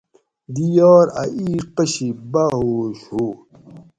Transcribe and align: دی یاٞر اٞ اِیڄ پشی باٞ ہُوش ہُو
دی 0.53 0.65
یاٞر 0.75 1.07
اٞ 1.21 1.29
اِیڄ 1.37 1.63
پشی 1.75 2.07
باٞ 2.31 2.51
ہُوش 2.59 2.99
ہُو 3.11 3.23